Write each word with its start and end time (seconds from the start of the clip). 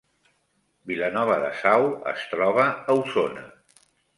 Vilanova 0.91 1.35
de 1.45 1.51
Sau 1.59 1.85
es 2.15 2.27
troba 2.35 2.67
a 2.73 2.99
Osona 3.05 3.45